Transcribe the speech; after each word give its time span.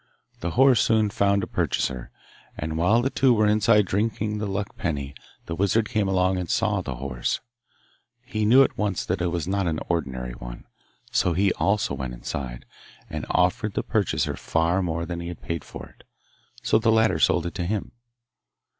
The 0.39 0.49
horse 0.57 0.81
soon 0.81 1.11
found 1.11 1.43
a 1.43 1.45
purchaser, 1.45 2.09
and 2.57 2.75
while 2.75 3.03
the 3.03 3.11
two 3.11 3.35
were 3.35 3.45
inside 3.45 3.85
drinking 3.85 4.39
the 4.39 4.47
luck 4.47 4.75
penny 4.75 5.13
the 5.45 5.53
wizard 5.53 5.89
came 5.89 6.07
along 6.07 6.39
and 6.39 6.49
saw 6.49 6.81
the 6.81 6.95
horse. 6.95 7.39
He 8.25 8.43
knew 8.43 8.63
at 8.63 8.79
once 8.79 9.05
that 9.05 9.21
it 9.21 9.27
was 9.27 9.47
not 9.47 9.67
an 9.67 9.79
ordinary 9.89 10.31
one, 10.33 10.65
so 11.11 11.33
he 11.33 11.53
also 11.53 11.93
went 11.93 12.15
inside, 12.15 12.65
and 13.11 13.27
offered 13.29 13.75
the 13.75 13.83
purchaser 13.83 14.35
far 14.35 14.81
more 14.81 15.05
than 15.05 15.19
he 15.19 15.27
had 15.27 15.43
paid 15.43 15.63
for 15.63 15.89
it, 15.89 16.03
so 16.63 16.79
the 16.79 16.91
latter 16.91 17.19
sold 17.19 17.45
it 17.45 17.53
to 17.53 17.63
him. 17.67 17.91